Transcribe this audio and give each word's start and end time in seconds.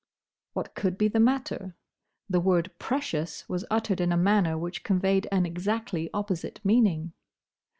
What 0.53 0.73
could 0.73 0.97
be 0.97 1.09
the 1.09 1.19
matter? 1.19 1.75
The 2.27 2.39
word 2.39 2.71
"precious" 2.79 3.47
was 3.47 3.65
uttered 3.69 4.01
in 4.01 4.11
a 4.11 4.17
manner 4.17 4.57
which 4.57 4.83
conveyed 4.83 5.27
an 5.31 5.45
exactly 5.45 6.09
opposite 6.11 6.59
meaning. 6.63 7.13